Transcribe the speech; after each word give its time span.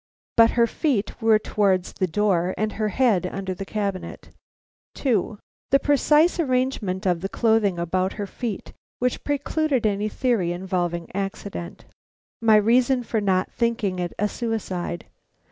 But 0.35 0.49
her 0.57 0.65
feet 0.65 1.21
were 1.21 1.37
towards 1.37 1.93
the 1.93 2.07
door 2.07 2.55
and 2.57 2.71
her 2.71 2.87
head 2.87 3.27
under 3.31 3.53
the 3.53 3.67
cabinet. 3.67 4.29
2. 4.95 5.37
The 5.69 5.77
precise 5.79 6.39
arrangement 6.39 7.05
of 7.05 7.21
the 7.21 7.29
clothing 7.29 7.77
about 7.77 8.13
her 8.13 8.25
feet, 8.25 8.73
which 8.97 9.23
precluded 9.23 9.85
any 9.85 10.09
theory 10.09 10.53
involving 10.53 11.07
accident. 11.13 11.85
_My 12.43 12.59
reason 12.65 13.03
for 13.03 13.21
not 13.21 13.51
thinking 13.51 13.99
it 13.99 14.13
a 14.17 14.27
suicide. 14.27 15.05